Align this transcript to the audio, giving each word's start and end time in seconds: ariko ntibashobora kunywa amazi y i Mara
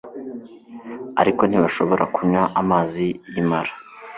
ariko 1.21 1.41
ntibashobora 1.45 2.03
kunywa 2.15 2.43
amazi 2.61 3.05
y 3.33 3.35
i 3.41 3.43
Mara 3.49 3.73